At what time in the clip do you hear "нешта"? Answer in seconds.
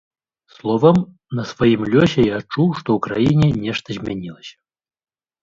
3.69-3.89